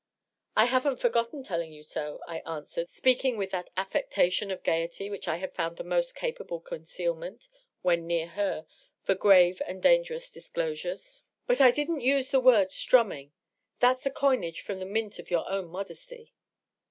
[0.57, 5.27] "I haven't forgotten telling you so," I answered, speaking with that aflPectation of gayety which
[5.27, 7.47] I had found the most capable concealment,
[7.83, 8.65] when near her,
[9.03, 12.01] for grave and dangerous disclosures." But I didn't DOUGLAS DUANE.
[12.01, 12.67] 585 use the word'
[13.09, 13.31] strummmg;'
[13.79, 16.33] that's a coinage from the mint of jour own modesty."